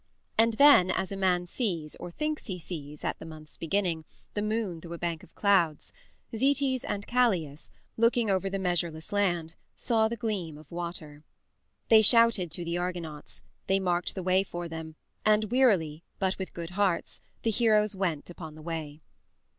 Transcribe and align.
And 0.35 0.53
then 0.53 0.89
as 0.89 1.11
a 1.11 1.15
man 1.15 1.45
sees, 1.45 1.95
or 1.97 2.09
thinks 2.09 2.47
he 2.47 2.57
sees, 2.57 3.03
at 3.05 3.19
the 3.19 3.25
month's 3.27 3.55
beginning, 3.55 4.03
the 4.33 4.41
moon 4.41 4.81
through 4.81 4.93
a 4.93 4.97
bank 4.97 5.21
of 5.21 5.35
clouds, 5.35 5.93
Zetes 6.35 6.83
and 6.83 7.05
Calais, 7.05 7.69
looking 7.97 8.27
over 8.27 8.49
the 8.49 8.57
measureless 8.57 9.11
land, 9.11 9.53
saw 9.75 10.07
the 10.07 10.17
gleam 10.17 10.57
of 10.57 10.71
water. 10.71 11.23
They 11.89 12.01
shouted 12.01 12.49
to 12.49 12.65
the 12.65 12.79
Argonauts; 12.79 13.43
they 13.67 13.79
marked 13.79 14.15
the 14.15 14.23
way 14.23 14.41
for 14.43 14.67
them, 14.67 14.95
and 15.23 15.51
wearily, 15.51 16.03
but 16.17 16.39
with 16.39 16.55
good 16.55 16.71
hearts, 16.71 17.21
the 17.43 17.51
heroes 17.51 17.95
went 17.95 18.31
upon 18.31 18.55
the 18.55 18.63
way. 18.63 19.03